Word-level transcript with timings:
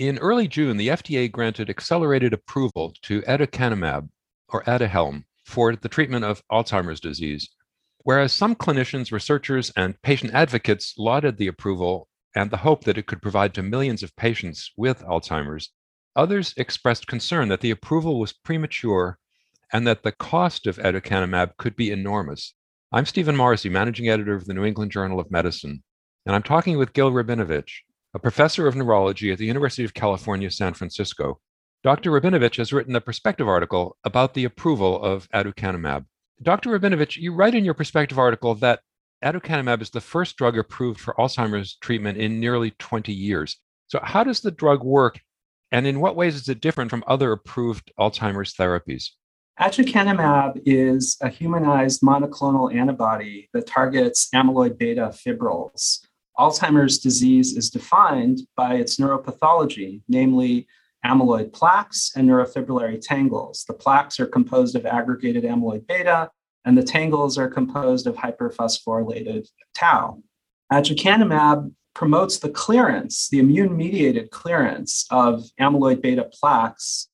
In 0.00 0.16
early 0.16 0.48
June, 0.48 0.78
the 0.78 0.88
FDA 0.88 1.30
granted 1.30 1.68
accelerated 1.68 2.32
approval 2.32 2.94
to 3.02 3.20
aducanumab, 3.28 4.08
or 4.48 4.62
Aduhelm, 4.64 5.24
for 5.44 5.76
the 5.76 5.90
treatment 5.90 6.24
of 6.24 6.42
Alzheimer's 6.50 7.00
disease. 7.00 7.50
Whereas 7.98 8.32
some 8.32 8.56
clinicians, 8.56 9.12
researchers, 9.12 9.70
and 9.76 10.00
patient 10.00 10.32
advocates 10.32 10.94
lauded 10.96 11.36
the 11.36 11.48
approval 11.48 12.08
and 12.34 12.50
the 12.50 12.56
hope 12.56 12.84
that 12.84 12.96
it 12.96 13.06
could 13.06 13.20
provide 13.20 13.52
to 13.52 13.62
millions 13.62 14.02
of 14.02 14.16
patients 14.16 14.72
with 14.74 15.02
Alzheimer's, 15.02 15.68
others 16.16 16.54
expressed 16.56 17.06
concern 17.06 17.48
that 17.48 17.60
the 17.60 17.70
approval 17.70 18.18
was 18.18 18.32
premature 18.32 19.18
and 19.70 19.86
that 19.86 20.02
the 20.02 20.12
cost 20.12 20.66
of 20.66 20.78
aducanumab 20.78 21.58
could 21.58 21.76
be 21.76 21.90
enormous. 21.90 22.54
I'm 22.90 23.04
Stephen 23.04 23.36
Morrissey, 23.36 23.68
managing 23.68 24.08
editor 24.08 24.34
of 24.34 24.46
the 24.46 24.54
New 24.54 24.64
England 24.64 24.92
Journal 24.92 25.20
of 25.20 25.30
Medicine, 25.30 25.82
and 26.24 26.34
I'm 26.34 26.42
talking 26.42 26.78
with 26.78 26.94
Gil 26.94 27.12
Rabinovici, 27.12 27.82
a 28.12 28.18
professor 28.18 28.66
of 28.66 28.74
neurology 28.74 29.30
at 29.30 29.38
the 29.38 29.46
University 29.46 29.84
of 29.84 29.94
California, 29.94 30.50
San 30.50 30.74
Francisco. 30.74 31.40
Dr. 31.82 32.10
Rabinovici 32.10 32.56
has 32.56 32.72
written 32.72 32.96
a 32.96 33.00
perspective 33.00 33.48
article 33.48 33.96
about 34.04 34.34
the 34.34 34.44
approval 34.44 35.02
of 35.02 35.28
aducanumab. 35.30 36.04
Dr. 36.42 36.70
Rabinovici, 36.70 37.18
you 37.18 37.32
write 37.32 37.54
in 37.54 37.64
your 37.64 37.74
perspective 37.74 38.18
article 38.18 38.54
that 38.56 38.80
aducanumab 39.24 39.80
is 39.80 39.90
the 39.90 40.00
first 40.00 40.36
drug 40.36 40.58
approved 40.58 41.00
for 41.00 41.14
Alzheimer's 41.14 41.76
treatment 41.76 42.18
in 42.18 42.40
nearly 42.40 42.72
20 42.72 43.12
years. 43.12 43.56
So, 43.86 44.00
how 44.02 44.24
does 44.24 44.40
the 44.40 44.50
drug 44.50 44.82
work, 44.82 45.20
and 45.70 45.86
in 45.86 46.00
what 46.00 46.16
ways 46.16 46.34
is 46.34 46.48
it 46.48 46.60
different 46.60 46.90
from 46.90 47.04
other 47.06 47.32
approved 47.32 47.92
Alzheimer's 47.98 48.54
therapies? 48.54 49.10
Aducanumab 49.60 50.62
is 50.64 51.18
a 51.20 51.28
humanized 51.28 52.00
monoclonal 52.00 52.74
antibody 52.74 53.48
that 53.52 53.66
targets 53.66 54.28
amyloid 54.34 54.78
beta 54.78 55.12
fibrils. 55.12 56.00
Alzheimer's 56.40 56.98
disease 56.98 57.54
is 57.54 57.68
defined 57.68 58.40
by 58.56 58.76
its 58.76 58.96
neuropathology, 58.96 60.00
namely 60.08 60.66
amyloid 61.04 61.52
plaques 61.52 62.12
and 62.16 62.26
neurofibrillary 62.26 62.98
tangles. 62.98 63.64
The 63.68 63.74
plaques 63.74 64.18
are 64.18 64.26
composed 64.26 64.74
of 64.74 64.86
aggregated 64.86 65.44
amyloid 65.44 65.86
beta, 65.86 66.30
and 66.64 66.78
the 66.78 66.82
tangles 66.82 67.36
are 67.36 67.48
composed 67.48 68.06
of 68.06 68.16
hyperphosphorylated 68.16 69.48
tau. 69.74 70.22
Aducanumab 70.72 71.72
promotes 71.94 72.38
the 72.38 72.48
clearance, 72.48 73.28
the 73.28 73.38
immune 73.38 73.76
mediated 73.76 74.30
clearance 74.30 75.04
of 75.10 75.44
amyloid 75.60 76.00
beta 76.00 76.24
plaques 76.32 77.08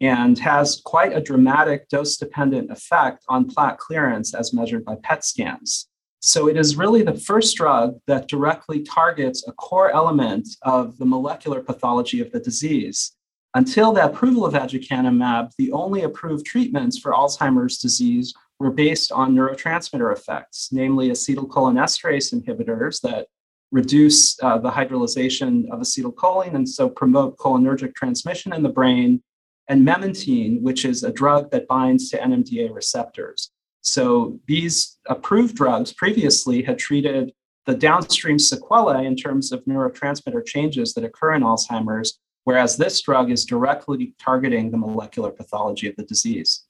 and 0.00 0.38
has 0.38 0.80
quite 0.86 1.14
a 1.14 1.20
dramatic 1.20 1.86
dose 1.90 2.16
dependent 2.16 2.70
effect 2.70 3.24
on 3.28 3.44
plaque 3.44 3.76
clearance 3.76 4.32
as 4.32 4.54
measured 4.54 4.86
by 4.86 4.94
PET 5.02 5.22
scans. 5.22 5.89
So 6.20 6.48
it 6.48 6.58
is 6.58 6.76
really 6.76 7.02
the 7.02 7.14
first 7.14 7.56
drug 7.56 7.98
that 8.06 8.28
directly 8.28 8.82
targets 8.82 9.46
a 9.48 9.52
core 9.52 9.90
element 9.90 10.48
of 10.62 10.98
the 10.98 11.06
molecular 11.06 11.62
pathology 11.62 12.20
of 12.20 12.30
the 12.30 12.40
disease. 12.40 13.12
Until 13.54 13.92
the 13.92 14.04
approval 14.04 14.44
of 14.44 14.54
aducanumab, 14.54 15.52
the 15.56 15.72
only 15.72 16.02
approved 16.02 16.44
treatments 16.44 16.98
for 16.98 17.12
Alzheimer's 17.12 17.78
disease 17.78 18.34
were 18.58 18.70
based 18.70 19.10
on 19.10 19.34
neurotransmitter 19.34 20.12
effects, 20.12 20.68
namely 20.70 21.08
acetylcholinesterase 21.08 22.34
inhibitors 22.34 23.00
that 23.00 23.26
reduce 23.72 24.40
uh, 24.42 24.58
the 24.58 24.70
hydrolyzation 24.70 25.70
of 25.70 25.80
acetylcholine 25.80 26.54
and 26.54 26.68
so 26.68 26.88
promote 26.88 27.38
cholinergic 27.38 27.94
transmission 27.94 28.52
in 28.52 28.62
the 28.62 28.68
brain, 28.68 29.22
and 29.68 29.86
memantine, 29.86 30.60
which 30.60 30.84
is 30.84 31.02
a 31.02 31.12
drug 31.12 31.50
that 31.50 31.66
binds 31.66 32.10
to 32.10 32.18
NMDA 32.18 32.74
receptors. 32.74 33.50
So 33.82 34.38
these 34.46 34.98
approved 35.08 35.56
drugs 35.56 35.92
previously 35.92 36.62
had 36.62 36.78
treated 36.78 37.32
the 37.66 37.74
downstream 37.74 38.38
sequelae 38.38 39.06
in 39.06 39.16
terms 39.16 39.52
of 39.52 39.64
neurotransmitter 39.64 40.44
changes 40.44 40.94
that 40.94 41.04
occur 41.04 41.34
in 41.34 41.42
Alzheimer's, 41.42 42.18
whereas 42.44 42.76
this 42.76 43.00
drug 43.00 43.30
is 43.30 43.44
directly 43.44 44.14
targeting 44.18 44.70
the 44.70 44.78
molecular 44.78 45.30
pathology 45.30 45.88
of 45.88 45.96
the 45.96 46.04
disease. 46.04 46.64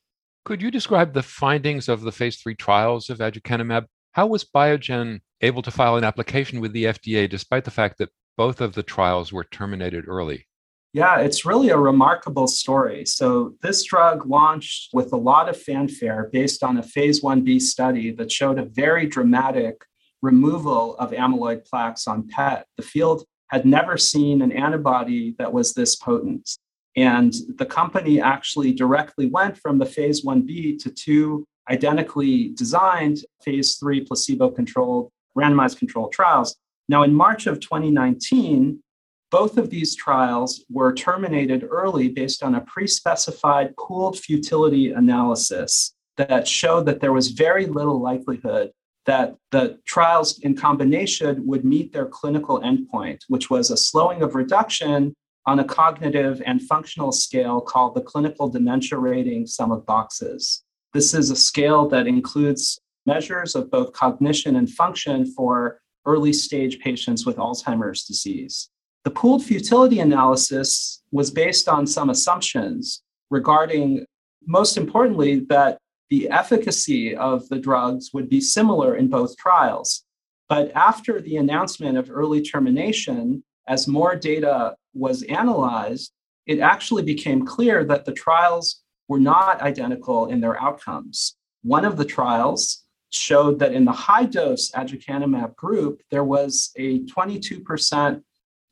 Could 0.45 0.63
you 0.63 0.71
describe 0.71 1.13
the 1.13 1.23
findings 1.23 1.89
of 1.89 2.01
the 2.01 2.13
phase 2.13 2.37
three 2.37 2.55
trials 2.55 3.11
of 3.11 3.19
aducanumab? 3.19 3.87
How 4.13 4.27
was 4.27 4.45
Biogen 4.45 5.21
able 5.41 5.63
to 5.63 5.71
file 5.71 5.97
an 5.97 6.05
application 6.05 6.61
with 6.61 6.73
the 6.73 6.85
FDA 6.85 7.29
despite 7.29 7.65
the 7.65 7.71
fact 7.71 7.99
that 7.99 8.11
both 8.37 8.61
of 8.61 8.75
the 8.75 8.83
trials 8.83 9.33
were 9.33 9.45
terminated 9.45 10.05
early? 10.09 10.47
Yeah, 10.93 11.21
it's 11.21 11.45
really 11.45 11.69
a 11.69 11.79
remarkable 11.79 12.49
story. 12.49 13.07
So, 13.07 13.55
this 13.63 13.85
drug 13.85 14.27
launched 14.27 14.93
with 14.93 15.13
a 15.13 15.17
lot 15.17 15.49
of 15.49 15.57
fanfare 15.57 16.29
based 16.33 16.65
on 16.65 16.79
a 16.79 16.83
phase 16.83 17.21
1b 17.21 17.61
study 17.61 18.11
that 18.13 18.33
showed 18.33 18.59
a 18.59 18.65
very 18.65 19.07
dramatic 19.07 19.85
removal 20.21 20.97
of 20.97 21.13
amyloid 21.13 21.65
plaques 21.65 22.09
on 22.09 22.27
PET. 22.27 22.67
The 22.77 22.83
field 22.83 23.25
had 23.51 23.65
never 23.65 23.97
seen 23.97 24.43
an 24.43 24.51
antibody 24.51 25.37
that 25.39 25.53
was 25.53 25.75
this 25.75 25.95
potent. 25.95 26.49
And 26.97 27.33
the 27.57 27.67
company 27.67 28.21
actually 28.21 28.73
directly 28.73 29.27
went 29.27 29.57
from 29.59 29.79
the 29.79 29.87
phase 29.87 30.25
1b 30.25 30.83
to 30.83 30.91
two 30.91 31.47
identically 31.71 32.49
designed 32.49 33.19
phase 33.45 33.77
3 33.77 34.05
placebo 34.05 34.51
controlled 34.51 35.11
randomized 35.39 35.79
controlled 35.79 36.13
trials. 36.13 36.57
Now, 36.89 37.05
in 37.05 37.15
March 37.15 37.47
of 37.47 37.61
2019, 37.61 38.83
both 39.31 39.59
of 39.59 39.71
these 39.71 39.95
trials 39.95 40.65
were 40.71 40.93
terminated 40.93 41.67
early 41.71 42.09
based 42.09 42.43
on 42.43 42.55
a 42.55 42.61
pre 42.63 42.87
specified 42.87 43.77
pooled 43.77 44.19
futility 44.19 44.93
analysis 44.93 45.95
that 46.17 46.47
showed 46.47 46.87
that 46.87 47.01
there 47.01 47.13
was 47.13 47.29
very 47.29 47.67
little 47.67 48.01
likelihood 48.01 48.71
that 49.07 49.35
the 49.51 49.79
trials 49.87 50.39
in 50.41 50.55
combination 50.55 51.47
would 51.47 51.65
meet 51.65 51.93
their 51.93 52.07
clinical 52.07 52.61
endpoint, 52.61 53.19
which 53.29 53.49
was 53.49 53.71
a 53.71 53.77
slowing 53.77 54.23
of 54.23 54.35
reduction 54.35 55.15
on 55.47 55.59
a 55.59 55.65
cognitive 55.65 56.43
and 56.45 56.63
functional 56.63 57.13
scale 57.13 57.61
called 57.61 57.95
the 57.95 58.03
Clinical 58.03 58.49
Dementia 58.49 58.99
Rating 58.99 59.47
Sum 59.47 59.73
of 59.73 59.87
Boxes. 59.87 60.63
This 60.93 61.15
is 61.15 61.31
a 61.31 61.37
scale 61.37 61.89
that 61.89 62.07
includes 62.07 62.79
measures 63.07 63.55
of 63.55 63.71
both 63.71 63.93
cognition 63.93 64.57
and 64.57 64.69
function 64.71 65.25
for 65.25 65.81
early 66.05 66.33
stage 66.33 66.79
patients 66.81 67.25
with 67.25 67.37
Alzheimer's 67.37 68.05
disease. 68.05 68.69
The 69.05 69.11
pooled 69.11 69.45
futility 69.45 70.01
analysis 70.01 71.03
was 71.11 71.31
based 71.31 71.69
on 71.69 71.87
some 71.87 72.11
assumptions 72.11 73.03
regarding, 73.31 74.05
most 74.47 74.77
importantly, 74.77 75.41
that 75.49 75.79
the 76.11 76.29
efficacy 76.29 77.17
of 77.17 77.49
the 77.49 77.59
drugs 77.59 78.11
would 78.13 78.29
be 78.29 78.41
similar 78.41 78.97
in 78.97 79.09
both 79.09 79.37
trials. 79.37 80.05
But 80.49 80.73
after 80.75 81.21
the 81.21 81.37
announcement 81.37 81.97
of 81.97 82.11
early 82.11 82.43
termination, 82.43 83.43
as 83.69 83.87
more 83.87 84.17
data 84.17 84.75
was 84.93 85.23
analyzed, 85.23 86.13
it 86.47 86.59
actually 86.59 87.05
became 87.05 87.47
clear 87.47 87.85
that 87.85 88.05
the 88.05 88.13
trials 88.13 88.83
were 89.09 89.21
not 89.21 89.63
identical 89.63 90.27
in 90.27 90.41
their 90.41 90.61
outcomes. 90.61 91.37
One 91.63 91.85
of 91.85 91.97
the 91.97 92.05
trials 92.05 92.85
showed 93.11 93.59
that 93.61 93.73
in 93.73 93.85
the 93.85 93.93
high 93.93 94.25
dose 94.25 94.71
aducanumab 94.73 95.55
group, 95.57 96.03
there 96.11 96.25
was 96.25 96.73
a 96.77 97.01
22% 97.01 98.23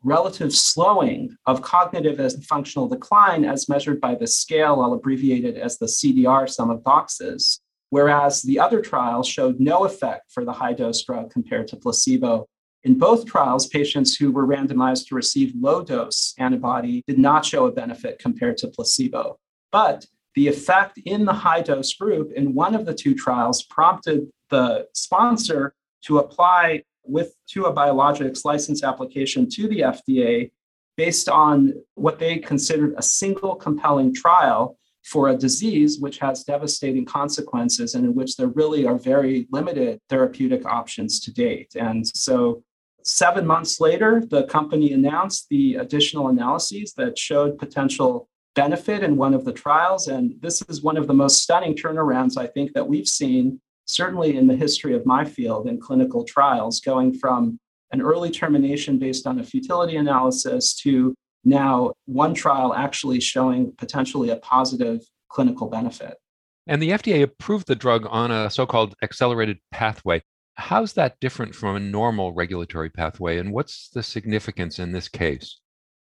relative 0.02 0.52
slowing 0.52 1.36
of 1.46 1.62
cognitive 1.62 2.20
and 2.20 2.44
functional 2.44 2.88
decline 2.88 3.44
as 3.44 3.68
measured 3.68 4.00
by 4.00 4.14
the 4.14 4.26
scale, 4.26 4.80
I'll 4.80 4.92
abbreviate 4.92 5.44
it 5.44 5.56
as 5.56 5.78
the 5.78 5.86
CDR 5.86 6.48
sum 6.48 6.70
of 6.70 6.84
boxes, 6.84 7.60
whereas 7.90 8.42
the 8.42 8.60
other 8.60 8.80
trial 8.80 9.22
showed 9.22 9.60
no 9.60 9.84
effect 9.84 10.30
for 10.32 10.44
the 10.44 10.52
high 10.52 10.72
dose 10.72 11.02
drug 11.04 11.30
compared 11.30 11.68
to 11.68 11.76
placebo. 11.76 12.46
In 12.84 12.96
both 12.96 13.26
trials, 13.26 13.66
patients 13.66 14.16
who 14.16 14.30
were 14.30 14.46
randomized 14.46 15.08
to 15.08 15.16
receive 15.16 15.52
low 15.58 15.82
dose 15.82 16.32
antibody 16.38 17.02
did 17.06 17.18
not 17.18 17.44
show 17.44 17.66
a 17.66 17.72
benefit 17.72 18.18
compared 18.18 18.56
to 18.58 18.68
placebo. 18.68 19.38
But 19.72 20.06
the 20.34 20.46
effect 20.46 20.98
in 21.04 21.24
the 21.24 21.32
high 21.32 21.62
dose 21.62 21.92
group 21.94 22.30
in 22.32 22.54
one 22.54 22.76
of 22.76 22.86
the 22.86 22.94
two 22.94 23.14
trials 23.14 23.64
prompted 23.64 24.30
the 24.50 24.86
sponsor 24.94 25.74
to 26.02 26.18
apply 26.18 26.82
with 27.04 27.34
to 27.48 27.64
a 27.64 27.72
biologics 27.72 28.44
license 28.44 28.84
application 28.84 29.48
to 29.48 29.66
the 29.68 29.80
FDA 29.80 30.50
based 30.96 31.28
on 31.28 31.72
what 31.94 32.18
they 32.18 32.38
considered 32.38 32.94
a 32.96 33.02
single 33.02 33.54
compelling 33.54 34.12
trial 34.14 34.76
for 35.04 35.28
a 35.28 35.36
disease 35.36 35.98
which 36.00 36.18
has 36.18 36.44
devastating 36.44 37.04
consequences 37.04 37.94
and 37.94 38.04
in 38.04 38.14
which 38.14 38.36
there 38.36 38.48
really 38.48 38.86
are 38.86 38.98
very 38.98 39.46
limited 39.50 40.00
therapeutic 40.10 40.66
options 40.66 41.20
to 41.20 41.32
date. 41.32 41.74
And 41.76 42.06
so, 42.06 42.62
seven 43.04 43.46
months 43.46 43.80
later, 43.80 44.22
the 44.28 44.44
company 44.44 44.92
announced 44.92 45.46
the 45.48 45.76
additional 45.76 46.28
analyses 46.28 46.92
that 46.94 47.16
showed 47.16 47.58
potential 47.58 48.28
benefit 48.54 49.02
in 49.02 49.16
one 49.16 49.34
of 49.34 49.44
the 49.44 49.52
trials. 49.52 50.08
And 50.08 50.34
this 50.40 50.62
is 50.68 50.82
one 50.82 50.96
of 50.96 51.06
the 51.06 51.14
most 51.14 51.42
stunning 51.42 51.74
turnarounds 51.74 52.36
I 52.36 52.46
think 52.46 52.74
that 52.74 52.86
we've 52.86 53.06
seen 53.06 53.60
certainly 53.88 54.36
in 54.36 54.46
the 54.46 54.54
history 54.54 54.94
of 54.94 55.04
my 55.06 55.24
field 55.24 55.66
in 55.66 55.80
clinical 55.80 56.22
trials, 56.22 56.80
going 56.80 57.18
from 57.18 57.58
an 57.90 58.02
early 58.02 58.30
termination 58.30 58.98
based 58.98 59.26
on 59.26 59.40
a 59.40 59.44
futility 59.44 59.96
analysis 59.96 60.74
to 60.74 61.14
now 61.44 61.92
one 62.04 62.34
trial 62.34 62.74
actually 62.74 63.18
showing 63.18 63.72
potentially 63.78 64.30
a 64.30 64.36
positive 64.36 65.00
clinical 65.28 65.68
benefit. 65.68 66.16
And 66.66 66.82
the 66.82 66.90
FDA 66.90 67.22
approved 67.22 67.66
the 67.66 67.74
drug 67.74 68.06
on 68.10 68.30
a 68.30 68.50
so 68.50 68.66
called 68.66 68.94
accelerated 69.02 69.58
pathway. 69.72 70.22
How's 70.56 70.92
that 70.94 71.18
different 71.20 71.54
from 71.54 71.76
a 71.76 71.80
normal 71.80 72.32
regulatory 72.34 72.90
pathway? 72.90 73.38
And 73.38 73.52
what's 73.52 73.88
the 73.88 74.02
significance 74.02 74.78
in 74.78 74.92
this 74.92 75.08
case? 75.08 75.60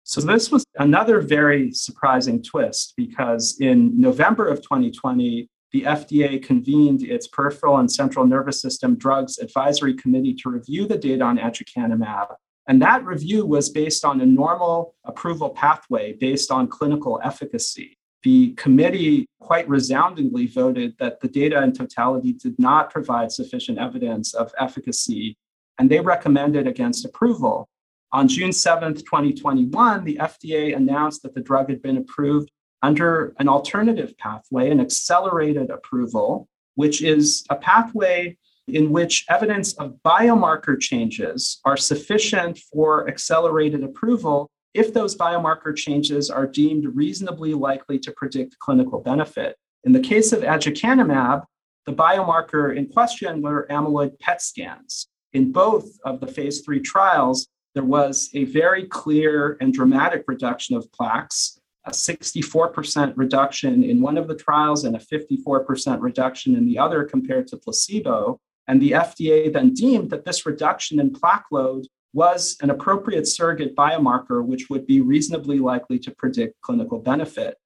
So, 0.07 0.21
this 0.21 0.51
was 0.51 0.63
another 0.77 1.19
very 1.19 1.71
surprising 1.71 2.41
twist 2.41 2.93
because 2.95 3.57
in 3.59 3.99
November 3.99 4.47
of 4.47 4.61
2020, 4.61 5.49
the 5.75 5.81
FDA 5.81 6.41
convened 6.41 7.03
its 7.03 7.27
Peripheral 7.27 7.79
and 7.79 7.91
Central 7.91 8.25
Nervous 8.25 8.61
System 8.61 8.95
Drugs 8.95 9.39
Advisory 9.39 9.93
Committee 9.93 10.33
to 10.35 10.49
review 10.49 10.87
the 10.87 10.97
data 10.97 11.21
on 11.21 11.37
aducanumab. 11.37 12.27
And 12.69 12.81
that 12.81 13.03
review 13.03 13.45
was 13.45 13.67
based 13.69 14.05
on 14.05 14.21
a 14.21 14.25
normal 14.25 14.95
approval 15.03 15.49
pathway 15.49 16.13
based 16.13 16.49
on 16.49 16.69
clinical 16.69 17.19
efficacy. 17.25 17.97
The 18.23 18.53
committee 18.53 19.25
quite 19.41 19.67
resoundingly 19.67 20.47
voted 20.47 20.95
that 20.99 21.19
the 21.19 21.27
data 21.27 21.61
in 21.61 21.73
totality 21.73 22.31
did 22.31 22.57
not 22.57 22.89
provide 22.89 23.33
sufficient 23.33 23.77
evidence 23.77 24.33
of 24.33 24.53
efficacy, 24.57 25.35
and 25.77 25.91
they 25.91 25.99
recommended 25.99 26.67
against 26.67 27.03
approval. 27.03 27.67
On 28.13 28.29
June 28.29 28.51
7th, 28.51 28.99
2021, 28.99 30.05
the 30.05 30.15
FDA 30.21 30.73
announced 30.73 31.21
that 31.23 31.35
the 31.35 31.41
drug 31.41 31.67
had 31.67 31.81
been 31.81 31.97
approved 31.97 32.49
under 32.85 33.33
an 33.39 33.49
alternative 33.49 34.15
pathway, 34.19 34.69
an 34.69 34.79
accelerated 34.79 35.71
approval, 35.71 36.47
which 36.75 37.01
is 37.01 37.43
a 37.49 37.55
pathway 37.55 38.37
in 38.67 38.91
which 38.91 39.25
evidence 39.27 39.73
of 39.73 39.95
biomarker 40.05 40.79
changes 40.79 41.59
are 41.65 41.77
sufficient 41.77 42.59
for 42.71 43.09
accelerated 43.09 43.83
approval 43.83 44.51
if 44.75 44.93
those 44.93 45.15
biomarker 45.15 45.75
changes 45.75 46.29
are 46.29 46.45
deemed 46.45 46.85
reasonably 46.93 47.55
likely 47.55 47.97
to 47.97 48.11
predict 48.11 48.59
clinical 48.59 48.99
benefit. 48.99 49.55
In 49.83 49.91
the 49.91 49.99
case 49.99 50.31
of 50.31 50.41
aducanumab, 50.41 51.43
the 51.87 51.93
biomarker 51.93 52.75
in 52.75 52.87
question 52.87 53.41
were 53.41 53.67
amyloid 53.71 54.19
PET 54.19 54.41
scans. 54.43 55.07
In 55.33 55.51
both 55.51 55.87
of 56.03 56.19
the 56.19 56.27
phase 56.27 56.61
three 56.61 56.81
trials, 56.81 57.47
there 57.73 57.83
was 57.83 58.29
a 58.35 58.43
very 58.45 58.85
clear 58.85 59.57
and 59.59 59.73
dramatic 59.73 60.23
reduction 60.27 60.75
of 60.75 60.91
plaques 60.91 61.59
a 61.85 61.91
64% 61.91 63.13
reduction 63.15 63.83
in 63.83 64.01
one 64.01 64.17
of 64.17 64.27
the 64.27 64.35
trials 64.35 64.85
and 64.85 64.95
a 64.95 64.99
54% 64.99 66.01
reduction 66.01 66.55
in 66.55 66.65
the 66.65 66.79
other 66.79 67.03
compared 67.03 67.47
to 67.47 67.57
placebo. 67.57 68.39
And 68.67 68.81
the 68.81 68.91
FDA 68.91 69.53
then 69.53 69.73
deemed 69.73 70.09
that 70.09 70.25
this 70.25 70.45
reduction 70.45 70.99
in 70.99 71.11
plaque 71.11 71.45
load 71.51 71.85
was 72.13 72.55
an 72.61 72.69
appropriate 72.69 73.27
surrogate 73.27 73.75
biomarker, 73.75 74.43
which 74.43 74.69
would 74.69 74.87
be 74.87 75.01
reasonably 75.01 75.59
likely 75.59 75.99
to 75.99 76.11
predict 76.11 76.59
clinical 76.61 76.99
benefit. 76.99 77.57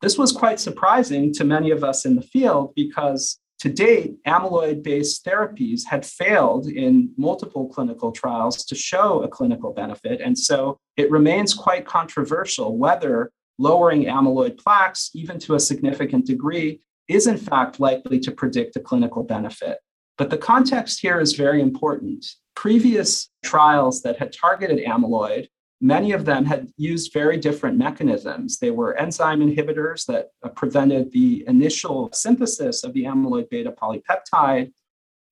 This 0.00 0.16
was 0.16 0.32
quite 0.32 0.60
surprising 0.60 1.32
to 1.34 1.44
many 1.44 1.70
of 1.70 1.84
us 1.84 2.06
in 2.06 2.16
the 2.16 2.22
field 2.22 2.72
because 2.74 3.38
to 3.58 3.68
date, 3.68 4.16
amyloid 4.26 4.82
based 4.82 5.22
therapies 5.26 5.84
had 5.84 6.06
failed 6.06 6.66
in 6.66 7.12
multiple 7.18 7.68
clinical 7.68 8.10
trials 8.10 8.64
to 8.64 8.74
show 8.74 9.22
a 9.22 9.28
clinical 9.28 9.74
benefit. 9.74 10.22
And 10.22 10.38
so 10.38 10.78
it 10.96 11.10
remains 11.10 11.52
quite 11.52 11.84
controversial 11.84 12.78
whether 12.78 13.30
lowering 13.60 14.04
amyloid 14.04 14.56
plaques, 14.56 15.10
even 15.14 15.38
to 15.38 15.54
a 15.54 15.60
significant 15.60 16.24
degree, 16.26 16.80
is 17.08 17.26
in 17.26 17.36
fact 17.36 17.78
likely 17.78 18.18
to 18.18 18.32
predict 18.32 18.76
a 18.76 18.80
clinical 18.80 19.22
benefit. 19.22 19.78
But 20.16 20.30
the 20.30 20.38
context 20.38 21.00
here 21.00 21.20
is 21.20 21.34
very 21.34 21.60
important. 21.60 22.24
Previous 22.56 23.30
trials 23.44 24.02
that 24.02 24.18
had 24.18 24.32
targeted 24.32 24.78
amyloid, 24.86 25.48
many 25.80 26.12
of 26.12 26.24
them 26.24 26.44
had 26.46 26.68
used 26.76 27.12
very 27.12 27.36
different 27.36 27.76
mechanisms. 27.76 28.58
They 28.58 28.70
were 28.70 28.96
enzyme 28.96 29.40
inhibitors 29.40 30.06
that 30.06 30.28
uh, 30.42 30.48
prevented 30.48 31.12
the 31.12 31.44
initial 31.46 32.10
synthesis 32.12 32.82
of 32.82 32.92
the 32.94 33.04
amyloid 33.04 33.50
beta 33.50 33.72
polypeptide, 33.72 34.72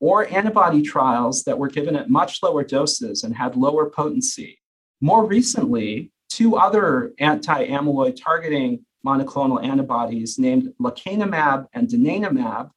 or 0.01 0.27
antibody 0.33 0.83
trials 0.83 1.45
that 1.45 1.59
were 1.59 1.69
given 1.69 1.97
at 1.97 2.11
much 2.11 2.43
lower 2.43 2.63
doses 2.63 3.25
and 3.25 3.35
had 3.35 3.57
lower 3.57 3.91
potency. 3.91 4.59
More 5.01 5.25
recently, 5.27 6.13
two 6.29 6.57
other 6.57 7.13
anti 7.19 7.67
amyloid 7.67 8.21
targeting 8.21 8.85
monoclonal 9.05 9.65
antibodies 9.65 10.39
named 10.39 10.73
lecanemab 10.81 11.67
and 11.73 11.89
donanemab 11.89 12.71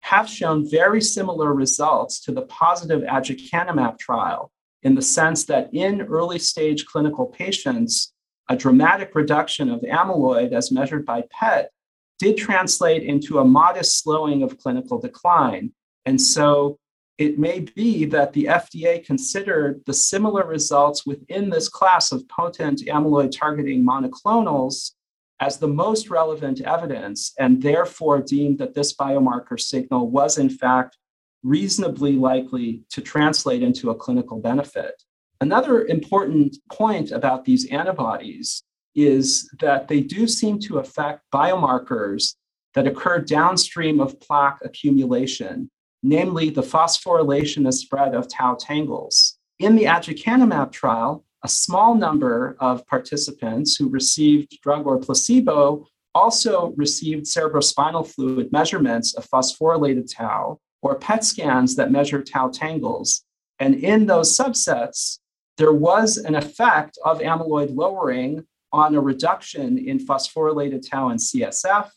have 0.00 0.28
shown 0.28 0.68
very 0.68 1.00
similar 1.00 1.52
results 1.52 2.20
to 2.20 2.32
the 2.32 2.42
positive 2.42 3.02
aducanumab 3.02 3.98
trial 3.98 4.50
in 4.82 4.94
the 4.94 5.02
sense 5.02 5.44
that 5.44 5.72
in 5.74 6.02
early 6.02 6.38
stage 6.38 6.86
clinical 6.86 7.26
patients, 7.26 8.12
a 8.48 8.56
dramatic 8.56 9.14
reduction 9.14 9.68
of 9.68 9.80
amyloid 9.80 10.52
as 10.52 10.72
measured 10.72 11.04
by 11.04 11.22
PET 11.30 11.70
did 12.18 12.36
translate 12.36 13.02
into 13.02 13.38
a 13.38 13.44
modest 13.44 14.02
slowing 14.02 14.42
of 14.42 14.58
clinical 14.58 14.98
decline. 14.98 15.72
And 16.06 16.20
so 16.20 16.78
it 17.18 17.36
may 17.36 17.60
be 17.60 18.04
that 18.04 18.32
the 18.32 18.44
FDA 18.44 19.04
considered 19.04 19.82
the 19.86 19.92
similar 19.92 20.46
results 20.46 21.04
within 21.04 21.50
this 21.50 21.68
class 21.68 22.12
of 22.12 22.28
potent 22.28 22.82
amyloid 22.86 23.36
targeting 23.36 23.84
monoclonals 23.84 24.92
as 25.40 25.58
the 25.58 25.68
most 25.68 26.10
relevant 26.10 26.60
evidence, 26.60 27.32
and 27.38 27.62
therefore 27.62 28.20
deemed 28.20 28.58
that 28.58 28.74
this 28.74 28.94
biomarker 28.94 29.58
signal 29.58 30.10
was, 30.10 30.38
in 30.38 30.48
fact, 30.48 30.96
reasonably 31.42 32.12
likely 32.14 32.82
to 32.90 33.00
translate 33.00 33.62
into 33.62 33.90
a 33.90 33.94
clinical 33.94 34.40
benefit. 34.40 35.00
Another 35.40 35.86
important 35.86 36.56
point 36.72 37.12
about 37.12 37.44
these 37.44 37.66
antibodies 37.70 38.62
is 38.96 39.48
that 39.60 39.86
they 39.86 40.00
do 40.00 40.26
seem 40.26 40.58
to 40.58 40.78
affect 40.78 41.22
biomarkers 41.32 42.34
that 42.74 42.88
occur 42.88 43.20
downstream 43.20 44.00
of 44.00 44.18
plaque 44.20 44.58
accumulation 44.64 45.70
namely 46.02 46.50
the 46.50 46.62
phosphorylation 46.62 47.58
and 47.58 47.74
spread 47.74 48.14
of 48.14 48.28
tau 48.28 48.54
tangles. 48.54 49.38
In 49.58 49.74
the 49.74 49.84
aducanumab 49.84 50.70
trial, 50.72 51.24
a 51.42 51.48
small 51.48 51.94
number 51.94 52.56
of 52.60 52.86
participants 52.86 53.76
who 53.76 53.88
received 53.88 54.60
drug 54.62 54.86
or 54.86 54.98
placebo 54.98 55.86
also 56.14 56.72
received 56.76 57.26
cerebrospinal 57.26 58.06
fluid 58.06 58.50
measurements 58.50 59.14
of 59.14 59.28
phosphorylated 59.28 60.12
tau 60.12 60.58
or 60.82 60.96
PET 60.96 61.24
scans 61.24 61.76
that 61.76 61.90
measure 61.90 62.22
tau 62.22 62.48
tangles. 62.48 63.24
And 63.58 63.74
in 63.74 64.06
those 64.06 64.36
subsets, 64.36 65.18
there 65.56 65.72
was 65.72 66.16
an 66.16 66.34
effect 66.34 66.98
of 67.04 67.20
amyloid 67.20 67.74
lowering 67.74 68.46
on 68.72 68.94
a 68.94 69.00
reduction 69.00 69.78
in 69.78 69.98
phosphorylated 69.98 70.88
tau 70.88 71.10
in 71.10 71.18
CSF 71.18 71.90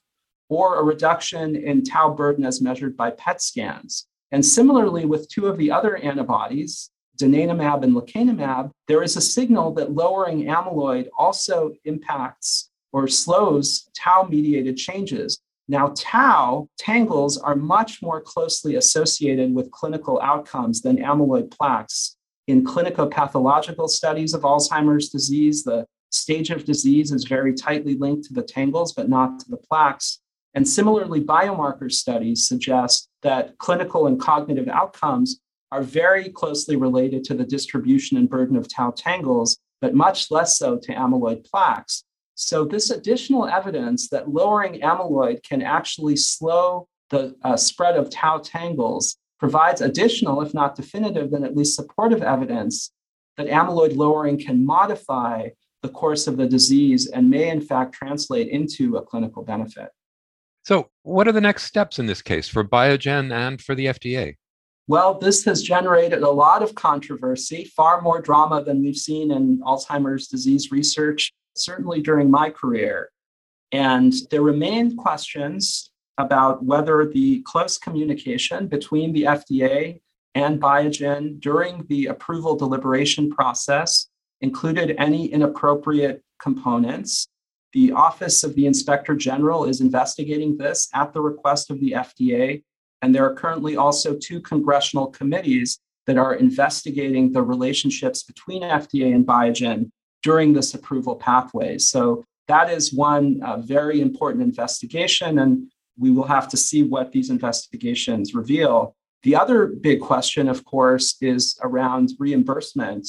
or 0.51 0.77
a 0.77 0.83
reduction 0.83 1.55
in 1.55 1.81
tau 1.81 2.13
burden 2.13 2.43
as 2.43 2.61
measured 2.61 2.97
by 2.97 3.09
PET 3.09 3.41
scans. 3.41 4.07
And 4.31 4.45
similarly, 4.45 5.05
with 5.05 5.29
two 5.29 5.47
of 5.47 5.57
the 5.57 5.71
other 5.71 5.95
antibodies, 5.95 6.89
donanemab 7.17 7.83
and 7.83 7.95
lecanemab, 7.95 8.69
there 8.89 9.01
is 9.01 9.15
a 9.15 9.21
signal 9.21 9.73
that 9.75 9.93
lowering 9.93 10.47
amyloid 10.47 11.07
also 11.17 11.71
impacts 11.85 12.69
or 12.91 13.07
slows 13.07 13.89
tau 13.97 14.27
mediated 14.29 14.75
changes. 14.75 15.39
Now, 15.69 15.93
tau 15.95 16.67
tangles 16.77 17.37
are 17.37 17.55
much 17.55 18.01
more 18.01 18.19
closely 18.19 18.75
associated 18.75 19.55
with 19.55 19.71
clinical 19.71 20.19
outcomes 20.21 20.81
than 20.81 20.97
amyloid 20.97 21.49
plaques. 21.49 22.17
In 22.47 22.65
clinicopathological 22.65 23.87
studies 23.87 24.33
of 24.33 24.41
Alzheimer's 24.41 25.07
disease, 25.07 25.63
the 25.63 25.85
stage 26.09 26.49
of 26.49 26.65
disease 26.65 27.13
is 27.13 27.23
very 27.23 27.53
tightly 27.53 27.95
linked 27.95 28.25
to 28.25 28.33
the 28.33 28.43
tangles, 28.43 28.91
but 28.91 29.07
not 29.07 29.39
to 29.39 29.49
the 29.49 29.55
plaques. 29.55 30.19
And 30.53 30.67
similarly, 30.67 31.21
biomarker 31.21 31.91
studies 31.91 32.47
suggest 32.47 33.09
that 33.21 33.57
clinical 33.57 34.07
and 34.07 34.19
cognitive 34.19 34.67
outcomes 34.67 35.39
are 35.71 35.81
very 35.81 36.29
closely 36.29 36.75
related 36.75 37.23
to 37.25 37.33
the 37.33 37.45
distribution 37.45 38.17
and 38.17 38.29
burden 38.29 38.57
of 38.57 38.67
tau 38.67 38.91
tangles, 38.91 39.57
but 39.79 39.93
much 39.93 40.29
less 40.29 40.57
so 40.57 40.77
to 40.77 40.93
amyloid 40.93 41.45
plaques. 41.45 42.03
So, 42.35 42.65
this 42.65 42.89
additional 42.89 43.47
evidence 43.47 44.09
that 44.09 44.29
lowering 44.29 44.81
amyloid 44.81 45.43
can 45.43 45.61
actually 45.61 46.17
slow 46.17 46.87
the 47.09 47.35
uh, 47.43 47.55
spread 47.55 47.95
of 47.95 48.09
tau 48.09 48.39
tangles 48.39 49.17
provides 49.39 49.81
additional, 49.81 50.41
if 50.41 50.53
not 50.53 50.75
definitive, 50.75 51.31
then 51.31 51.43
at 51.43 51.55
least 51.55 51.75
supportive 51.75 52.21
evidence 52.21 52.91
that 53.37 53.47
amyloid 53.47 53.95
lowering 53.95 54.37
can 54.37 54.65
modify 54.65 55.49
the 55.81 55.89
course 55.89 56.27
of 56.27 56.37
the 56.37 56.47
disease 56.47 57.07
and 57.07 57.29
may, 57.29 57.49
in 57.49 57.61
fact, 57.61 57.93
translate 57.93 58.49
into 58.49 58.97
a 58.97 59.01
clinical 59.01 59.43
benefit. 59.43 59.89
So, 60.63 60.89
what 61.03 61.27
are 61.27 61.31
the 61.31 61.41
next 61.41 61.63
steps 61.63 61.97
in 61.97 62.05
this 62.05 62.21
case 62.21 62.47
for 62.47 62.63
Biogen 62.63 63.33
and 63.33 63.59
for 63.59 63.73
the 63.73 63.87
FDA? 63.87 64.35
Well, 64.87 65.17
this 65.17 65.43
has 65.45 65.63
generated 65.63 66.21
a 66.21 66.29
lot 66.29 66.61
of 66.61 66.75
controversy, 66.75 67.65
far 67.65 68.01
more 68.01 68.21
drama 68.21 68.63
than 68.63 68.81
we've 68.81 68.95
seen 68.95 69.31
in 69.31 69.59
Alzheimer's 69.59 70.27
disease 70.27 70.71
research, 70.71 71.31
certainly 71.55 72.01
during 72.01 72.29
my 72.29 72.49
career. 72.49 73.09
And 73.71 74.13
there 74.29 74.41
remain 74.41 74.97
questions 74.97 75.91
about 76.17 76.63
whether 76.63 77.05
the 77.05 77.41
close 77.43 77.77
communication 77.77 78.67
between 78.67 79.13
the 79.13 79.23
FDA 79.23 80.01
and 80.35 80.61
Biogen 80.61 81.39
during 81.39 81.85
the 81.87 82.07
approval 82.07 82.55
deliberation 82.55 83.31
process 83.31 84.07
included 84.41 84.95
any 84.97 85.27
inappropriate 85.27 86.21
components 86.39 87.27
the 87.73 87.91
Office 87.91 88.43
of 88.43 88.55
the 88.55 88.65
Inspector 88.65 89.15
General 89.15 89.65
is 89.65 89.81
investigating 89.81 90.57
this 90.57 90.89
at 90.93 91.13
the 91.13 91.21
request 91.21 91.71
of 91.71 91.79
the 91.79 91.91
FDA. 91.91 92.63
And 93.01 93.15
there 93.15 93.25
are 93.25 93.33
currently 93.33 93.75
also 93.77 94.15
two 94.17 94.41
congressional 94.41 95.07
committees 95.07 95.79
that 96.07 96.17
are 96.17 96.35
investigating 96.35 97.31
the 97.31 97.41
relationships 97.41 98.23
between 98.23 98.63
FDA 98.63 99.13
and 99.13 99.25
Biogen 99.25 99.91
during 100.23 100.53
this 100.53 100.73
approval 100.73 101.15
pathway. 101.15 101.77
So 101.77 102.23
that 102.47 102.69
is 102.69 102.93
one 102.93 103.41
uh, 103.43 103.57
very 103.57 104.01
important 104.01 104.43
investigation, 104.43 105.39
and 105.39 105.71
we 105.97 106.11
will 106.11 106.27
have 106.27 106.47
to 106.49 106.57
see 106.57 106.83
what 106.83 107.11
these 107.11 107.29
investigations 107.29 108.33
reveal. 108.33 108.95
The 109.23 109.35
other 109.35 109.67
big 109.67 110.01
question, 110.01 110.49
of 110.49 110.65
course, 110.65 111.15
is 111.21 111.57
around 111.61 112.11
reimbursement. 112.19 113.07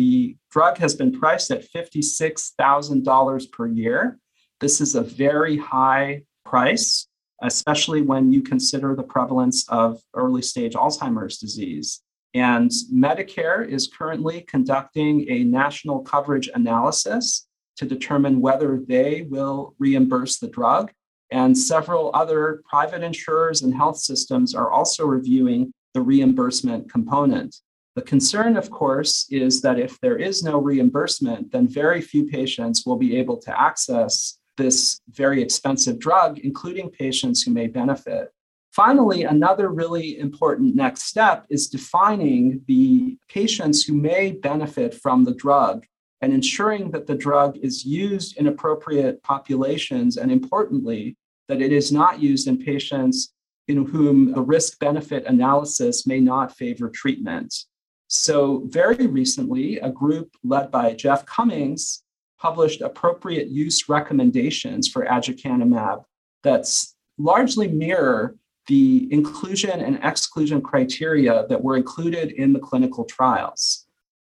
The 0.00 0.34
drug 0.50 0.78
has 0.78 0.94
been 0.94 1.12
priced 1.12 1.50
at 1.50 1.70
$56,000 1.70 3.52
per 3.52 3.66
year. 3.66 4.18
This 4.58 4.80
is 4.80 4.94
a 4.94 5.02
very 5.02 5.58
high 5.58 6.22
price, 6.46 7.06
especially 7.42 8.00
when 8.00 8.32
you 8.32 8.40
consider 8.40 8.96
the 8.96 9.02
prevalence 9.02 9.68
of 9.68 10.00
early 10.14 10.40
stage 10.40 10.72
Alzheimer's 10.72 11.36
disease. 11.36 12.00
And 12.32 12.70
Medicare 12.90 13.68
is 13.68 13.88
currently 13.88 14.40
conducting 14.40 15.28
a 15.28 15.44
national 15.44 16.00
coverage 16.00 16.48
analysis 16.54 17.46
to 17.76 17.84
determine 17.84 18.40
whether 18.40 18.80
they 18.88 19.26
will 19.28 19.74
reimburse 19.78 20.38
the 20.38 20.48
drug. 20.48 20.92
And 21.30 21.58
several 21.58 22.10
other 22.14 22.62
private 22.66 23.02
insurers 23.02 23.60
and 23.60 23.74
health 23.74 23.98
systems 23.98 24.54
are 24.54 24.70
also 24.70 25.04
reviewing 25.04 25.74
the 25.92 26.00
reimbursement 26.00 26.90
component. 26.90 27.54
The 28.00 28.06
concern, 28.06 28.56
of 28.56 28.70
course, 28.70 29.26
is 29.30 29.60
that 29.60 29.78
if 29.78 30.00
there 30.00 30.16
is 30.16 30.42
no 30.42 30.58
reimbursement, 30.58 31.52
then 31.52 31.68
very 31.68 32.00
few 32.00 32.24
patients 32.24 32.86
will 32.86 32.96
be 32.96 33.14
able 33.18 33.36
to 33.42 33.60
access 33.60 34.38
this 34.56 35.02
very 35.10 35.42
expensive 35.42 35.98
drug, 35.98 36.38
including 36.38 36.88
patients 36.88 37.42
who 37.42 37.50
may 37.50 37.66
benefit. 37.66 38.30
Finally, 38.72 39.24
another 39.24 39.68
really 39.68 40.18
important 40.18 40.74
next 40.74 41.02
step 41.02 41.44
is 41.50 41.68
defining 41.68 42.62
the 42.68 43.18
patients 43.28 43.84
who 43.84 43.92
may 43.92 44.32
benefit 44.32 44.94
from 44.94 45.22
the 45.22 45.34
drug 45.34 45.84
and 46.22 46.32
ensuring 46.32 46.90
that 46.92 47.06
the 47.06 47.14
drug 47.14 47.58
is 47.58 47.84
used 47.84 48.38
in 48.38 48.46
appropriate 48.46 49.22
populations, 49.22 50.16
and 50.16 50.32
importantly, 50.32 51.18
that 51.48 51.60
it 51.60 51.70
is 51.70 51.92
not 51.92 52.18
used 52.18 52.48
in 52.48 52.56
patients 52.56 53.34
in 53.68 53.84
whom 53.84 54.32
the 54.32 54.40
risk 54.40 54.78
benefit 54.78 55.26
analysis 55.26 56.06
may 56.06 56.18
not 56.18 56.56
favor 56.56 56.88
treatment. 56.88 57.66
So, 58.12 58.64
very 58.66 59.06
recently, 59.06 59.78
a 59.78 59.88
group 59.88 60.34
led 60.42 60.72
by 60.72 60.94
Jeff 60.94 61.24
Cummings 61.26 62.02
published 62.40 62.80
appropriate 62.80 63.46
use 63.46 63.88
recommendations 63.88 64.88
for 64.88 65.06
aducanumab 65.06 66.02
that's 66.42 66.96
largely 67.18 67.68
mirror 67.68 68.34
the 68.66 69.06
inclusion 69.12 69.80
and 69.80 70.00
exclusion 70.02 70.60
criteria 70.60 71.46
that 71.48 71.62
were 71.62 71.76
included 71.76 72.32
in 72.32 72.52
the 72.52 72.58
clinical 72.58 73.04
trials. 73.04 73.86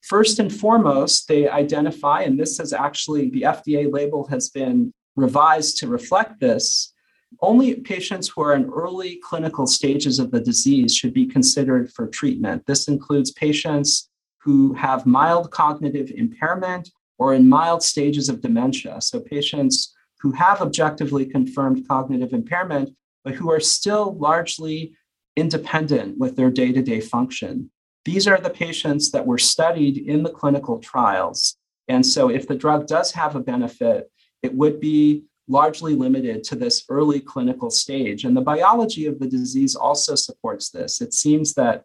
First 0.02 0.40
and 0.40 0.52
foremost, 0.52 1.28
they 1.28 1.48
identify, 1.48 2.22
and 2.22 2.40
this 2.40 2.58
has 2.58 2.72
actually, 2.72 3.30
the 3.30 3.42
FDA 3.42 3.92
label 3.92 4.26
has 4.26 4.50
been 4.50 4.92
revised 5.14 5.76
to 5.78 5.86
reflect 5.86 6.40
this. 6.40 6.92
Only 7.40 7.76
patients 7.76 8.28
who 8.28 8.42
are 8.42 8.54
in 8.54 8.70
early 8.70 9.20
clinical 9.22 9.66
stages 9.66 10.18
of 10.18 10.30
the 10.30 10.40
disease 10.40 10.94
should 10.94 11.14
be 11.14 11.26
considered 11.26 11.92
for 11.92 12.08
treatment. 12.08 12.66
This 12.66 12.88
includes 12.88 13.30
patients 13.30 14.10
who 14.38 14.72
have 14.74 15.06
mild 15.06 15.50
cognitive 15.50 16.10
impairment 16.16 16.90
or 17.18 17.34
in 17.34 17.48
mild 17.48 17.82
stages 17.82 18.28
of 18.28 18.40
dementia. 18.40 19.00
So, 19.00 19.20
patients 19.20 19.94
who 20.20 20.32
have 20.32 20.60
objectively 20.60 21.24
confirmed 21.24 21.86
cognitive 21.86 22.32
impairment, 22.32 22.90
but 23.24 23.34
who 23.34 23.50
are 23.50 23.60
still 23.60 24.16
largely 24.18 24.94
independent 25.36 26.18
with 26.18 26.36
their 26.36 26.50
day 26.50 26.72
to 26.72 26.82
day 26.82 27.00
function. 27.00 27.70
These 28.04 28.26
are 28.26 28.40
the 28.40 28.50
patients 28.50 29.10
that 29.12 29.26
were 29.26 29.38
studied 29.38 29.98
in 29.98 30.22
the 30.22 30.30
clinical 30.30 30.78
trials. 30.78 31.56
And 31.88 32.04
so, 32.04 32.28
if 32.28 32.48
the 32.48 32.56
drug 32.56 32.86
does 32.86 33.12
have 33.12 33.36
a 33.36 33.40
benefit, 33.40 34.10
it 34.42 34.54
would 34.54 34.80
be 34.80 35.24
largely 35.50 35.94
limited 35.94 36.44
to 36.44 36.54
this 36.54 36.84
early 36.88 37.20
clinical 37.20 37.70
stage. 37.70 38.24
And 38.24 38.36
the 38.36 38.40
biology 38.40 39.06
of 39.06 39.18
the 39.18 39.26
disease 39.26 39.74
also 39.74 40.14
supports 40.14 40.70
this. 40.70 41.00
It 41.00 41.12
seems 41.12 41.54
that 41.54 41.84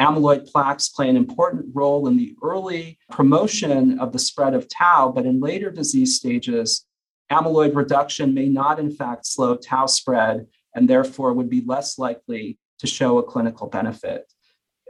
amyloid 0.00 0.50
plaques 0.50 0.90
play 0.90 1.08
an 1.08 1.16
important 1.16 1.66
role 1.72 2.06
in 2.06 2.16
the 2.16 2.36
early 2.42 2.98
promotion 3.10 3.98
of 3.98 4.12
the 4.12 4.18
spread 4.18 4.54
of 4.54 4.68
tau, 4.68 5.10
but 5.10 5.24
in 5.24 5.40
later 5.40 5.70
disease 5.70 6.16
stages, 6.16 6.84
amyloid 7.32 7.74
reduction 7.74 8.34
may 8.34 8.48
not, 8.48 8.78
in 8.78 8.90
fact, 8.90 9.26
slow 9.26 9.56
tau 9.56 9.86
spread 9.86 10.46
and 10.74 10.88
therefore 10.88 11.32
would 11.32 11.48
be 11.48 11.64
less 11.64 11.98
likely 11.98 12.58
to 12.78 12.86
show 12.86 13.16
a 13.18 13.22
clinical 13.22 13.66
benefit. 13.66 14.30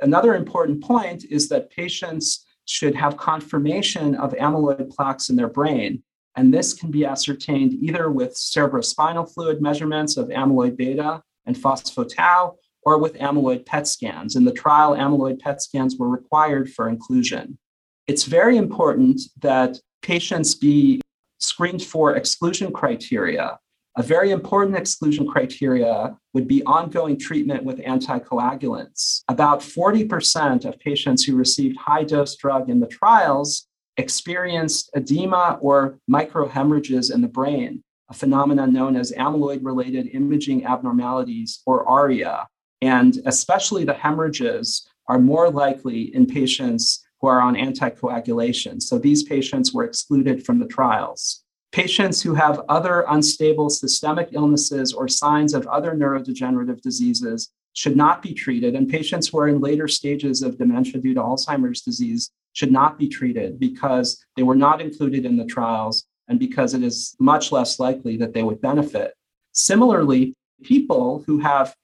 Another 0.02 0.35
important 0.35 0.83
point 0.83 1.25
is 1.30 1.49
that 1.49 1.71
patients 1.71 2.45
should 2.66 2.97
have 2.97 3.16
confirmation 3.16 4.16
of 4.16 4.33
amyloid 4.33 4.90
plaques 4.95 5.30
in 5.30 5.37
their 5.37 5.49
brain. 5.49 6.02
And 6.37 6.52
this 6.52 6.75
can 6.75 6.90
be 6.90 7.05
ascertained 7.05 7.73
either 7.75 8.11
with 8.11 8.35
cerebrospinal 8.35 9.33
fluid 9.33 9.61
measurements 9.61 10.16
of 10.16 10.28
amyloid 10.28 10.76
beta 10.76 11.23
and 11.47 11.57
phospho-tau 11.57 12.57
or 12.83 12.99
with 12.99 13.14
amyloid 13.14 13.66
PET 13.66 13.88
scans. 13.88 14.37
In 14.37 14.45
the 14.45 14.52
trial, 14.52 14.95
amyloid 14.95 15.40
PET 15.40 15.62
scans 15.62 15.97
were 15.97 16.09
required 16.09 16.71
for 16.71 16.88
inclusion. 16.88 17.59
It's 18.07 18.25
very 18.25 18.57
important 18.57 19.21
that 19.40 19.78
patients 20.02 20.55
be 20.55 21.00
screened 21.38 21.83
for 21.83 22.14
exclusion 22.14 22.73
criteria 22.73 23.59
a 23.99 24.02
very 24.02 24.31
important 24.31 24.76
exclusion 24.76 25.26
criteria 25.26 26.16
would 26.35 26.47
be 26.47 26.62
ongoing 26.64 27.19
treatment 27.19 27.64
with 27.64 27.78
anticoagulants. 27.78 29.23
About 29.28 29.61
40% 29.61 30.66
of 30.66 30.78
patients 30.78 31.25
who 31.25 31.35
received 31.35 31.78
high 31.78 32.05
dose 32.05 32.37
drug 32.37 32.69
in 32.69 32.81
the 32.81 32.87
trials 32.87 33.66
experienced 33.97 34.91
edema 34.95 35.59
or 35.61 35.99
microhemorrhages 36.11 37.12
in 37.12 37.21
the 37.21 37.29
brain, 37.29 37.83
a 38.11 38.15
phenomenon 38.15 38.73
known 38.73 38.97
as 38.97 39.12
amyloid 39.12 39.65
related 39.65 40.09
imaging 40.15 40.65
abnormalities 40.65 41.62
or 41.67 41.88
ARIA. 41.88 42.47
And 42.83 43.19
especially 43.26 43.85
the 43.85 43.95
hemorrhages 43.95 44.88
are 45.09 45.19
more 45.19 45.50
likely 45.50 46.15
in 46.15 46.26
patients 46.26 47.05
who 47.21 47.29
are 47.29 47.41
on 47.41 47.55
anticoagulation. 47.55 48.83
So 48.83 48.99
these 48.99 49.23
patients 49.23 49.73
were 49.73 49.85
excluded 49.85 50.45
from 50.45 50.59
the 50.59 50.67
trials. 50.67 51.43
Patients 51.73 52.23
who 52.23 52.35
have 52.35 52.62
other 52.69 53.05
unstable 53.09 53.71
systemic 53.71 54.29
illnesses 54.33 54.93
or 54.93 55.09
signs 55.09 55.55
of 55.55 55.67
other 55.67 55.93
neurodegenerative 55.93 56.81
diseases 56.81 57.50
should 57.73 57.97
not 57.97 58.23
be 58.23 58.33
treated, 58.33 58.75
and 58.75 58.88
patients 58.88 59.29
who 59.29 59.38
are 59.38 59.49
in 59.49 59.61
later 59.61 59.87
stages 59.87 60.43
of 60.43 60.57
dementia 60.57 61.00
due 61.00 61.12
to 61.12 61.21
Alzheimer's 61.21 61.83
disease 61.83 62.31
should 62.56 62.72
not 62.72 62.98
be 62.98 63.06
treated 63.06 63.60
because 63.60 64.25
they 64.34 64.42
were 64.42 64.56
not 64.56 64.80
included 64.80 65.26
in 65.26 65.36
the 65.36 65.44
trials 65.44 66.06
and 66.26 66.38
because 66.38 66.72
it 66.72 66.82
is 66.82 67.14
much 67.20 67.52
less 67.52 67.78
likely 67.78 68.16
that 68.16 68.32
they 68.32 68.42
would 68.42 68.62
benefit. 68.62 69.12
Similarly, 69.52 70.34
people 70.62 71.22
who 71.26 71.38
have 71.38 71.75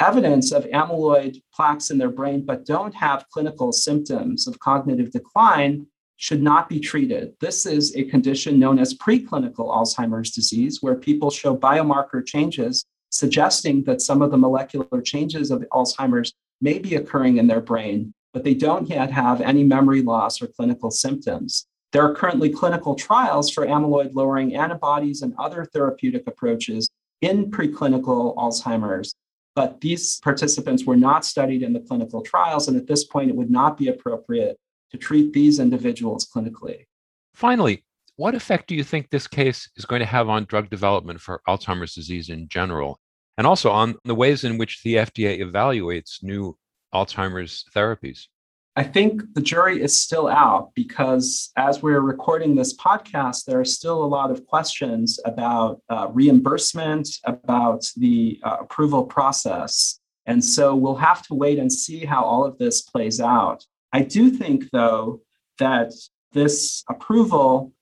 evidence 0.00 0.50
of 0.50 0.64
amyloid 0.64 1.36
plaques 1.54 1.90
in 1.90 1.98
their 1.98 2.08
brain 2.08 2.46
but 2.46 2.64
don't 2.64 2.94
have 2.94 3.26
clinical 3.30 3.72
symptoms 3.72 4.48
of 4.48 4.58
cognitive 4.58 5.12
decline 5.12 5.86
should 6.16 6.42
not 6.42 6.66
be 6.66 6.80
treated. 6.80 7.34
This 7.40 7.66
is 7.66 7.94
a 7.94 8.04
condition 8.04 8.58
known 8.58 8.78
as 8.78 8.94
preclinical 8.94 9.68
Alzheimer's 9.68 10.30
disease, 10.30 10.78
where 10.80 10.94
people 10.94 11.30
show 11.30 11.54
biomarker 11.54 12.24
changes 12.24 12.86
suggesting 13.10 13.84
that 13.84 14.00
some 14.00 14.22
of 14.22 14.30
the 14.30 14.38
molecular 14.38 15.02
changes 15.02 15.50
of 15.50 15.62
Alzheimer's 15.72 16.32
may 16.62 16.78
be 16.78 16.94
occurring 16.94 17.36
in 17.36 17.46
their 17.46 17.60
brain, 17.60 18.14
but 18.32 18.44
they 18.44 18.54
don't 18.54 18.88
yet 18.88 19.10
have 19.10 19.40
any 19.40 19.64
memory 19.64 20.02
loss 20.02 20.40
or 20.40 20.46
clinical 20.46 20.90
symptoms. 20.90 21.66
There 21.92 22.02
are 22.02 22.14
currently 22.14 22.48
clinical 22.48 22.94
trials 22.94 23.50
for 23.50 23.66
amyloid 23.66 24.14
lowering 24.14 24.56
antibodies 24.56 25.22
and 25.22 25.34
other 25.38 25.64
therapeutic 25.66 26.26
approaches 26.26 26.88
in 27.20 27.50
preclinical 27.50 28.34
Alzheimer's, 28.36 29.14
but 29.54 29.80
these 29.80 30.18
participants 30.20 30.84
were 30.84 30.96
not 30.96 31.24
studied 31.24 31.62
in 31.62 31.72
the 31.72 31.80
clinical 31.80 32.22
trials, 32.22 32.68
and 32.68 32.76
at 32.76 32.86
this 32.86 33.04
point, 33.04 33.30
it 33.30 33.36
would 33.36 33.50
not 33.50 33.76
be 33.76 33.88
appropriate 33.88 34.58
to 34.90 34.96
treat 34.96 35.32
these 35.32 35.58
individuals 35.58 36.26
clinically. 36.26 36.86
Finally, 37.34 37.84
what 38.16 38.34
effect 38.34 38.68
do 38.68 38.74
you 38.74 38.84
think 38.84 39.08
this 39.08 39.26
case 39.26 39.70
is 39.76 39.84
going 39.84 40.00
to 40.00 40.06
have 40.06 40.28
on 40.28 40.44
drug 40.44 40.70
development 40.70 41.20
for 41.20 41.42
Alzheimer's 41.48 41.94
disease 41.94 42.28
in 42.28 42.48
general, 42.48 42.98
and 43.36 43.46
also 43.46 43.70
on 43.70 43.96
the 44.04 44.14
ways 44.14 44.44
in 44.44 44.58
which 44.58 44.82
the 44.82 44.94
FDA 44.94 45.40
evaluates 45.40 46.22
new 46.22 46.56
Alzheimer's 46.94 47.64
therapies? 47.74 48.26
I 48.74 48.84
think 48.84 49.22
the 49.34 49.42
jury 49.42 49.82
is 49.82 49.94
still 49.94 50.28
out 50.28 50.70
because 50.74 51.50
as 51.58 51.82
we're 51.82 52.00
recording 52.00 52.54
this 52.54 52.74
podcast, 52.74 53.44
there 53.44 53.60
are 53.60 53.66
still 53.66 54.02
a 54.02 54.06
lot 54.06 54.30
of 54.30 54.46
questions 54.46 55.20
about 55.26 55.82
uh, 55.90 56.08
reimbursement, 56.10 57.08
about 57.24 57.84
the 57.96 58.40
uh, 58.42 58.56
approval 58.60 59.04
process. 59.04 60.00
And 60.24 60.42
so 60.42 60.74
we'll 60.74 60.94
have 60.96 61.22
to 61.26 61.34
wait 61.34 61.58
and 61.58 61.70
see 61.70 62.06
how 62.06 62.22
all 62.24 62.46
of 62.46 62.56
this 62.56 62.80
plays 62.80 63.20
out. 63.20 63.66
I 63.92 64.02
do 64.02 64.30
think, 64.30 64.70
though, 64.72 65.20
that 65.58 65.92
this 66.32 66.82
approval 66.88 67.72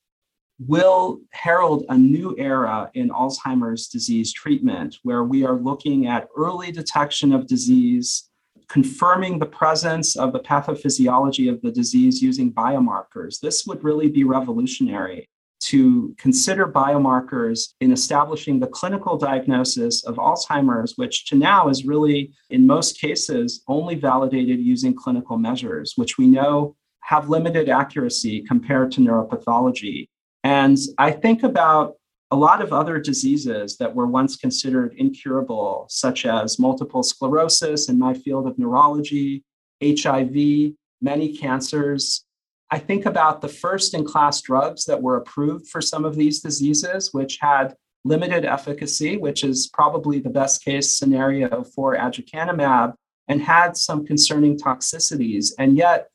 will 0.59 1.21
herald 1.33 1.85
a 1.89 1.97
new 1.97 2.35
era 2.37 2.91
in 2.95 3.11
Alzheimer's 3.11 3.89
disease 3.89 4.33
treatment 4.33 4.99
where 5.05 5.25
we 5.25 5.45
are 5.45 5.59
looking 5.59 6.07
at 6.07 6.29
early 6.37 6.73
detection 6.73 7.33
of 7.33 7.47
disease, 7.47 8.30
confirming 8.71 9.39
the 9.39 9.47
presence 9.47 10.17
of 10.17 10.33
the 10.33 10.39
pathophysiology 10.39 11.53
of 11.53 11.61
the 11.61 11.73
disease 11.73 12.23
using 12.23 12.53
biomarkers. 12.53 13.41
This 13.41 13.67
would 13.67 13.83
really 13.83 14.09
be 14.09 14.23
revolutionary 14.25 15.29
to 15.61 16.15
consider 16.17 16.67
biomarkers 16.67 17.75
in 17.81 17.93
establishing 17.93 18.61
the 18.61 18.69
clinical 18.69 19.19
diagnosis 19.19 20.05
of 20.05 20.17
Alzheimer's, 20.17 20.95
which 20.97 21.27
to 21.27 21.35
now 21.35 21.69
is 21.69 21.85
really, 21.85 22.33
in 22.49 22.67
most 22.67 22.99
cases, 22.99 23.63
only 23.69 23.97
validated 23.97 24.61
using 24.61 24.95
clinical 24.95 25.37
measures, 25.37 25.93
which 25.97 26.17
we 26.17 26.27
know 26.27 26.77
have 27.03 27.29
limited 27.29 27.69
accuracy 27.69 28.43
compared 28.43 28.93
to 28.93 29.01
neuropathology. 29.01 30.09
And 30.45 30.79
I 30.97 31.11
think 31.11 31.43
about 31.43 31.97
a 32.31 32.37
lot 32.37 32.63
of 32.63 32.73
other 32.73 32.99
diseases 33.01 33.77
that 33.79 33.95
were 33.95 34.07
once 34.07 34.37
considered 34.37 34.95
incurable, 34.97 35.87
such 35.89 36.27
as 36.27 36.59
multiple 36.59 37.03
sclerosis 37.03 37.89
in 37.89 37.99
my 37.99 38.15
field 38.15 38.47
of 38.47 38.59
neurology, 38.59 39.45
HIV, 39.83 40.75
many 41.01 41.37
cancers. 41.37 42.25
I 42.71 42.79
think 42.79 43.05
about 43.05 43.41
the 43.41 43.49
first 43.49 43.95
in 43.95 44.05
class 44.05 44.41
drugs 44.43 44.85
that 44.85 45.03
were 45.03 45.17
approved 45.17 45.67
for 45.69 45.81
some 45.81 46.05
of 46.05 46.15
these 46.15 46.41
diseases, 46.41 47.13
which 47.13 47.39
had 47.41 47.75
limited 48.05 48.45
efficacy, 48.45 49.17
which 49.17 49.43
is 49.43 49.67
probably 49.67 50.21
the 50.21 50.31
best 50.31 50.65
case 50.65 50.97
scenario 50.97 51.65
for 51.65 51.97
aducanumab, 51.97 52.95
and 53.27 53.43
had 53.43 53.77
some 53.77 54.07
concerning 54.07 54.57
toxicities. 54.57 55.53
And 55.59 55.77
yet, 55.77 56.09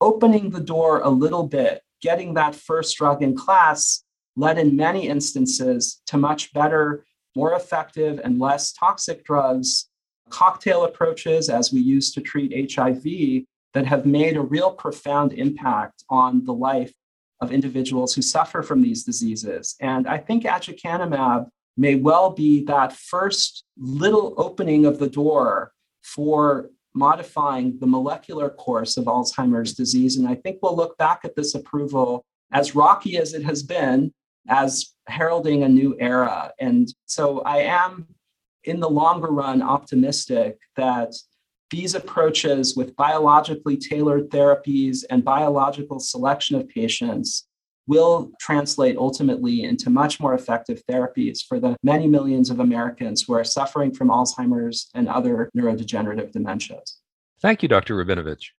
opening 0.00 0.50
the 0.50 0.60
door 0.60 1.00
a 1.00 1.10
little 1.10 1.46
bit, 1.46 1.82
getting 2.00 2.34
that 2.34 2.54
first 2.54 2.96
drug 2.96 3.22
in 3.22 3.36
class 3.36 4.04
led 4.38 4.56
in 4.56 4.76
many 4.76 5.08
instances 5.08 6.00
to 6.06 6.16
much 6.16 6.52
better, 6.52 7.04
more 7.34 7.54
effective, 7.54 8.20
and 8.22 8.38
less 8.38 8.72
toxic 8.72 9.24
drugs, 9.24 9.90
cocktail 10.30 10.84
approaches 10.84 11.50
as 11.50 11.72
we 11.72 11.80
use 11.80 12.12
to 12.12 12.20
treat 12.20 12.72
HIV 12.72 13.44
that 13.74 13.84
have 13.84 14.06
made 14.06 14.36
a 14.36 14.40
real 14.40 14.70
profound 14.70 15.32
impact 15.32 16.04
on 16.08 16.44
the 16.44 16.54
life 16.54 16.94
of 17.40 17.50
individuals 17.50 18.14
who 18.14 18.22
suffer 18.22 18.62
from 18.62 18.80
these 18.80 19.02
diseases. 19.02 19.74
And 19.80 20.06
I 20.06 20.18
think 20.18 20.44
aducanumab 20.44 21.48
may 21.76 21.96
well 21.96 22.30
be 22.30 22.64
that 22.64 22.92
first 22.92 23.64
little 23.76 24.34
opening 24.36 24.86
of 24.86 25.00
the 25.00 25.08
door 25.08 25.72
for 26.02 26.70
modifying 26.94 27.78
the 27.80 27.86
molecular 27.86 28.50
course 28.50 28.96
of 28.96 29.04
Alzheimer's 29.04 29.74
disease. 29.74 30.16
And 30.16 30.28
I 30.28 30.36
think 30.36 30.58
we'll 30.62 30.76
look 30.76 30.96
back 30.96 31.20
at 31.24 31.34
this 31.34 31.54
approval 31.56 32.24
as 32.52 32.74
rocky 32.74 33.18
as 33.18 33.34
it 33.34 33.42
has 33.42 33.62
been 33.62 34.12
as 34.48 34.94
heralding 35.06 35.62
a 35.62 35.68
new 35.68 35.96
era. 35.98 36.52
And 36.60 36.88
so 37.06 37.40
I 37.40 37.58
am, 37.58 38.06
in 38.64 38.80
the 38.80 38.90
longer 38.90 39.28
run, 39.28 39.62
optimistic 39.62 40.58
that 40.76 41.14
these 41.70 41.94
approaches 41.94 42.76
with 42.76 42.96
biologically 42.96 43.76
tailored 43.76 44.30
therapies 44.30 45.04
and 45.10 45.24
biological 45.24 46.00
selection 46.00 46.56
of 46.56 46.68
patients 46.68 47.46
will 47.86 48.30
translate 48.38 48.96
ultimately 48.98 49.64
into 49.64 49.88
much 49.88 50.20
more 50.20 50.34
effective 50.34 50.82
therapies 50.90 51.40
for 51.46 51.58
the 51.58 51.74
many 51.82 52.06
millions 52.06 52.50
of 52.50 52.60
Americans 52.60 53.22
who 53.22 53.32
are 53.32 53.44
suffering 53.44 53.92
from 53.92 54.08
Alzheimer's 54.08 54.90
and 54.94 55.08
other 55.08 55.50
neurodegenerative 55.56 56.30
dementias. 56.32 56.96
Thank 57.40 57.62
you, 57.62 57.68
Dr. 57.68 57.94
Rabinovici. 57.94 58.50